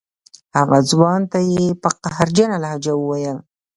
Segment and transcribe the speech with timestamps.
[0.57, 3.37] هغه ځوان ته یې په قهرجنه لهجه وویل.